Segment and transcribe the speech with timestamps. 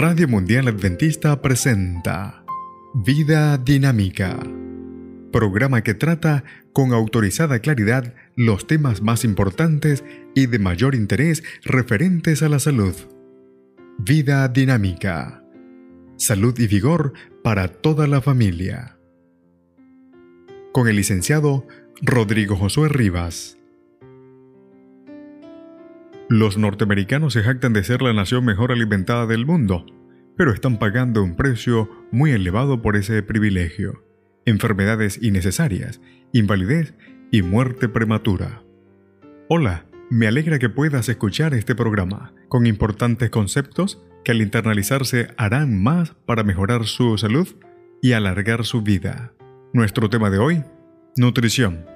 [0.00, 2.44] Radio Mundial Adventista presenta
[2.94, 4.38] Vida Dinámica,
[5.32, 10.04] programa que trata con autorizada claridad los temas más importantes
[10.36, 12.94] y de mayor interés referentes a la salud.
[13.98, 15.42] Vida Dinámica,
[16.16, 17.12] salud y vigor
[17.42, 18.98] para toda la familia.
[20.72, 21.66] Con el licenciado
[22.00, 23.57] Rodrigo Josué Rivas.
[26.30, 29.86] Los norteamericanos se jactan de ser la nación mejor alimentada del mundo,
[30.36, 34.04] pero están pagando un precio muy elevado por ese privilegio.
[34.44, 36.02] Enfermedades innecesarias,
[36.34, 36.92] invalidez
[37.32, 38.62] y muerte prematura.
[39.48, 45.82] Hola, me alegra que puedas escuchar este programa, con importantes conceptos que al internalizarse harán
[45.82, 47.48] más para mejorar su salud
[48.02, 49.32] y alargar su vida.
[49.72, 50.62] Nuestro tema de hoy,
[51.16, 51.86] nutrición.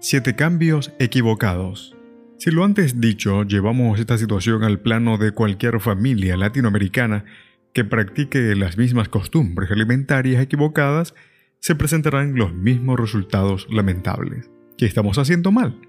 [0.00, 1.97] Siete cambios equivocados.
[2.38, 7.24] Si lo antes dicho, llevamos esta situación al plano de cualquier familia latinoamericana
[7.72, 11.16] que practique las mismas costumbres alimentarias equivocadas,
[11.58, 14.48] se presentarán los mismos resultados lamentables.
[14.76, 15.80] ¿Qué estamos haciendo mal?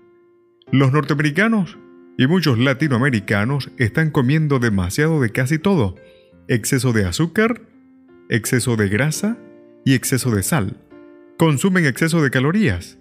[0.72, 1.78] Los norteamericanos
[2.17, 5.97] y muchos latinoamericanos están comiendo demasiado de casi todo.
[6.47, 7.61] Exceso de azúcar,
[8.28, 9.38] exceso de grasa
[9.86, 10.78] y exceso de sal.
[11.38, 12.97] Consumen exceso de calorías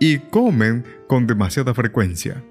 [0.00, 2.42] y comen con demasiada frecuencia.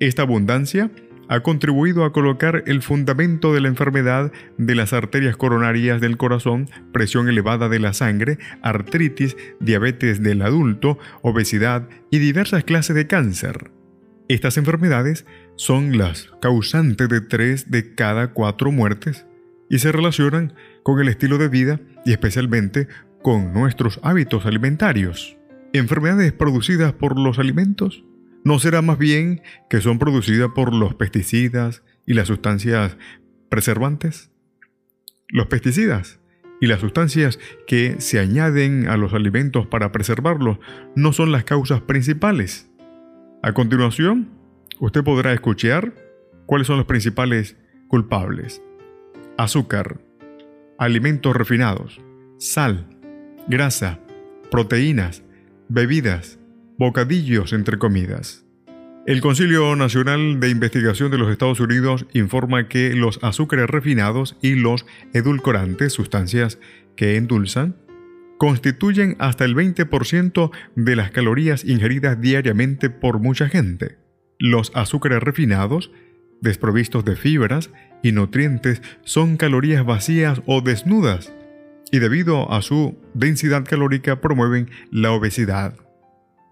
[0.00, 0.90] Esta abundancia
[1.28, 6.70] ha contribuido a colocar el fundamento de la enfermedad de las arterias coronarias del corazón,
[6.92, 13.72] presión elevada de la sangre, artritis, diabetes del adulto, obesidad y diversas clases de cáncer.
[14.28, 19.26] Estas enfermedades son las causantes de tres de cada cuatro muertes
[19.68, 22.86] y se relacionan con el estilo de vida y especialmente
[23.22, 25.36] con nuestros hábitos alimentarios.
[25.72, 28.04] Enfermedades producidas por los alimentos
[28.44, 32.96] ¿No será más bien que son producidas por los pesticidas y las sustancias
[33.48, 34.30] preservantes?
[35.28, 36.20] Los pesticidas
[36.60, 40.58] y las sustancias que se añaden a los alimentos para preservarlos
[40.94, 42.70] no son las causas principales.
[43.42, 44.30] A continuación,
[44.80, 45.94] usted podrá escuchar
[46.46, 47.56] cuáles son los principales
[47.88, 48.62] culpables.
[49.36, 50.00] Azúcar,
[50.78, 52.00] alimentos refinados,
[52.38, 52.86] sal,
[53.48, 54.00] grasa,
[54.50, 55.22] proteínas,
[55.68, 56.37] bebidas,
[56.78, 58.44] bocadillos entre comidas.
[59.04, 64.54] El Concilio Nacional de Investigación de los Estados Unidos informa que los azúcares refinados y
[64.54, 66.58] los edulcorantes, sustancias
[66.94, 67.76] que endulzan,
[68.38, 73.98] constituyen hasta el 20% de las calorías ingeridas diariamente por mucha gente.
[74.38, 75.90] Los azúcares refinados,
[76.40, 77.70] desprovistos de fibras
[78.02, 81.32] y nutrientes, son calorías vacías o desnudas,
[81.90, 85.87] y debido a su densidad calórica promueven la obesidad.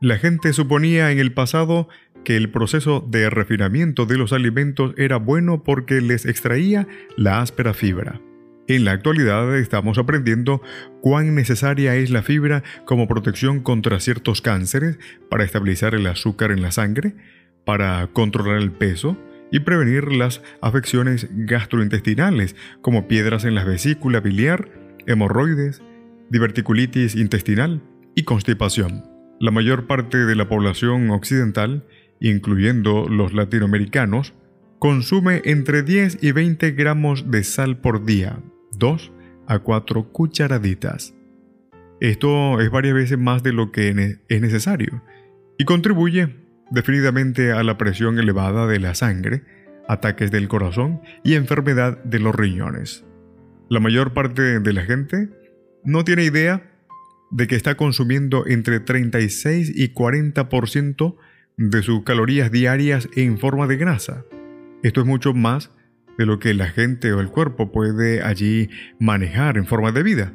[0.00, 1.88] La gente suponía en el pasado
[2.22, 6.86] que el proceso de refinamiento de los alimentos era bueno porque les extraía
[7.16, 8.20] la áspera fibra.
[8.68, 10.60] En la actualidad estamos aprendiendo
[11.00, 14.98] cuán necesaria es la fibra como protección contra ciertos cánceres,
[15.30, 17.14] para estabilizar el azúcar en la sangre,
[17.64, 19.16] para controlar el peso
[19.50, 24.68] y prevenir las afecciones gastrointestinales como piedras en la vesícula biliar,
[25.06, 25.80] hemorroides,
[26.28, 27.80] diverticulitis intestinal
[28.14, 29.15] y constipación.
[29.38, 31.84] La mayor parte de la población occidental,
[32.20, 34.32] incluyendo los latinoamericanos,
[34.78, 38.38] consume entre 10 y 20 gramos de sal por día,
[38.72, 39.12] 2
[39.46, 41.14] a 4 cucharaditas.
[42.00, 45.02] Esto es varias veces más de lo que es necesario
[45.58, 46.36] y contribuye
[46.70, 49.42] definitivamente a la presión elevada de la sangre,
[49.86, 53.04] ataques del corazón y enfermedad de los riñones.
[53.68, 55.28] La mayor parte de la gente
[55.84, 56.75] no tiene idea
[57.30, 61.16] de que está consumiendo entre 36 y 40%
[61.56, 64.24] de sus calorías diarias en forma de grasa.
[64.82, 65.70] Esto es mucho más
[66.18, 70.32] de lo que la gente o el cuerpo puede allí manejar en forma de vida.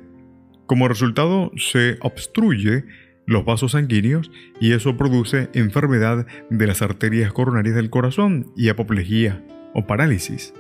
[0.66, 2.86] Como resultado, se obstruye
[3.26, 9.44] los vasos sanguíneos y eso produce enfermedad de las arterias coronarias del corazón y apoplejía
[9.74, 10.54] o parálisis.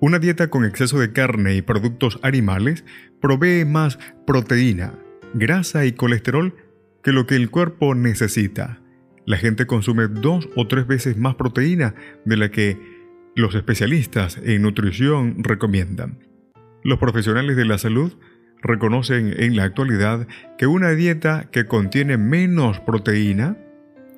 [0.00, 2.84] Una dieta con exceso de carne y productos animales
[3.20, 4.94] provee más proteína,
[5.34, 6.54] grasa y colesterol
[7.02, 8.80] que lo que el cuerpo necesita.
[9.26, 11.94] La gente consume dos o tres veces más proteína
[12.24, 12.78] de la que
[13.34, 16.18] los especialistas en nutrición recomiendan.
[16.82, 18.12] Los profesionales de la salud
[18.62, 20.26] reconocen en la actualidad
[20.56, 23.56] que una dieta que contiene menos proteína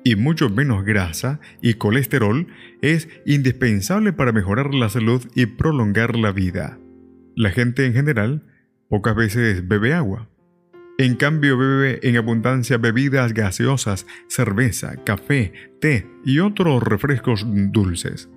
[0.03, 2.47] y mucho menos grasa y colesterol
[2.81, 6.79] es indispensable para mejorar la salud y prolongar la vida.
[7.35, 8.43] La gente en general
[8.89, 10.30] pocas veces bebe agua.
[11.01, 18.29] En cambio bebe en abundancia bebidas gaseosas, cerveza, café, té y otros refrescos dulces.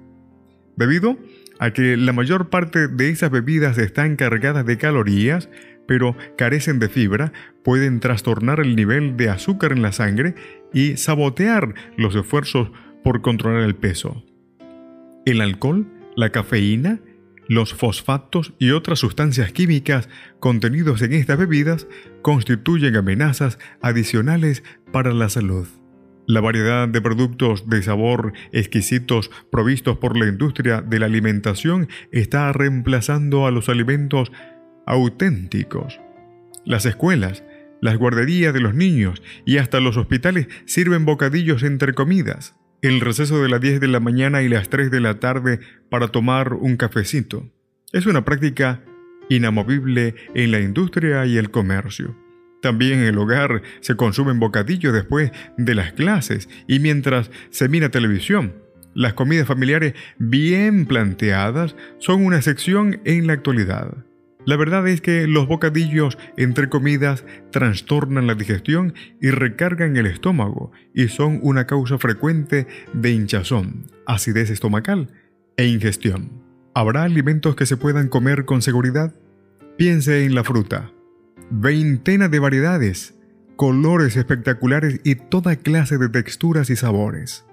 [0.74, 1.18] debido
[1.58, 5.50] a que la mayor parte de esas bebidas están cargadas de calorías,
[5.86, 10.34] pero carecen de fibra, pueden trastornar el nivel de azúcar en la sangre
[10.72, 12.70] y sabotear los esfuerzos
[13.04, 14.24] por controlar el peso.
[15.26, 16.98] El alcohol, la cafeína,
[17.48, 20.08] los fosfatos y otras sustancias químicas
[20.40, 21.86] contenidos en estas bebidas
[22.22, 24.62] constituyen amenazas adicionales
[24.92, 25.66] para la salud.
[26.26, 32.50] La variedad de productos de sabor exquisitos provistos por la industria de la alimentación está
[32.52, 34.32] reemplazando a los alimentos
[34.86, 36.00] auténticos.
[36.64, 37.44] Las escuelas,
[37.82, 42.54] las guarderías de los niños y hasta los hospitales sirven bocadillos entre comidas
[42.86, 45.58] el receso de las 10 de la mañana y las 3 de la tarde
[45.88, 47.50] para tomar un cafecito.
[47.92, 48.82] Es una práctica
[49.30, 52.14] inamovible en la industria y el comercio.
[52.60, 57.88] También en el hogar se consumen bocadillos después de las clases y mientras se mira
[57.88, 58.52] televisión.
[58.92, 63.94] Las comidas familiares bien planteadas son una sección en la actualidad.
[64.46, 70.72] La verdad es que los bocadillos entre comidas trastornan la digestión y recargan el estómago
[70.92, 75.08] y son una causa frecuente de hinchazón, acidez estomacal
[75.56, 76.42] e ingestión.
[76.74, 79.14] ¿Habrá alimentos que se puedan comer con seguridad?
[79.78, 80.90] Piense en la fruta.
[81.50, 83.14] Veintena de variedades,
[83.56, 87.46] colores espectaculares y toda clase de texturas y sabores.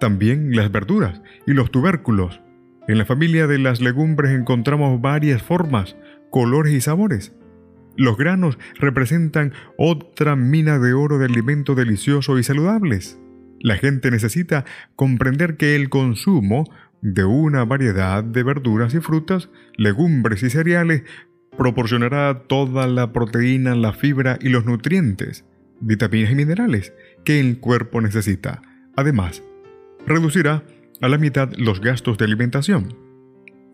[0.00, 2.40] También las verduras y los tubérculos.
[2.88, 5.96] En la familia de las legumbres encontramos varias formas,
[6.32, 7.32] colores y sabores.
[7.96, 13.20] Los granos representan otra mina de oro de alimentos deliciosos y saludables.
[13.60, 14.64] La gente necesita
[14.96, 16.64] comprender que el consumo
[17.02, 21.02] de una variedad de verduras y frutas, legumbres y cereales
[21.56, 25.44] proporcionará toda la proteína, la fibra y los nutrientes,
[25.80, 26.94] vitaminas y minerales
[27.24, 28.62] que el cuerpo necesita.
[28.96, 29.42] Además,
[30.06, 30.62] reducirá
[31.02, 33.01] a la mitad los gastos de alimentación.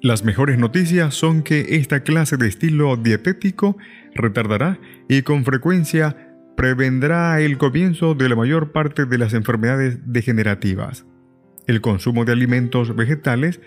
[0.01, 3.77] Las mejores noticias son que esta clase de estilo dietético
[4.15, 4.79] retardará
[5.09, 11.05] y con frecuencia prevendrá el comienzo de la mayor parte de las enfermedades degenerativas.
[11.67, 13.61] El consumo de alimentos vegetales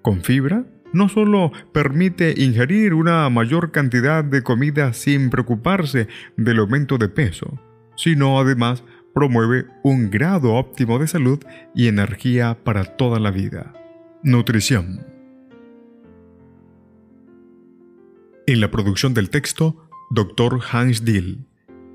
[0.00, 0.64] con fibra
[0.94, 6.08] no solo permite ingerir una mayor cantidad de comida sin preocuparse
[6.38, 7.60] del aumento de peso,
[7.94, 8.84] sino además
[9.14, 11.40] promueve un grado óptimo de salud
[11.74, 13.74] y energía para toda la vida.
[14.22, 15.13] Nutrición.
[18.46, 20.60] En la producción del texto, Dr.
[20.70, 21.46] Hans Dill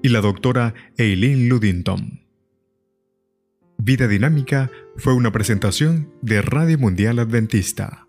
[0.01, 2.25] y la doctora Eileen Ludington.
[3.77, 8.08] Vida Dinámica fue una presentación de Radio Mundial Adventista